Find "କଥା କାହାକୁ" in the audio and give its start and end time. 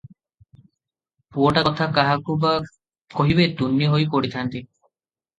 1.67-2.37